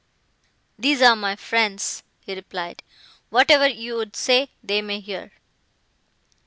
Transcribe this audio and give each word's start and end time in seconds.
"These 0.79 0.99
are 1.03 1.15
my 1.15 1.35
friends," 1.35 2.01
he 2.25 2.33
replied, 2.33 2.81
"whatever 3.29 3.67
you 3.67 3.97
would 3.97 4.15
say, 4.15 4.49
they 4.63 4.81
may 4.81 4.99
hear." 4.99 5.31